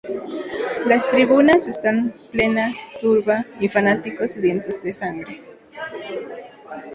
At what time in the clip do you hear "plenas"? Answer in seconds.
2.31-2.89